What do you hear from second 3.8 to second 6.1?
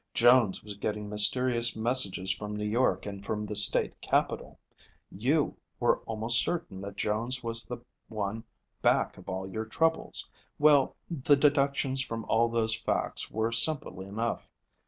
capital. You were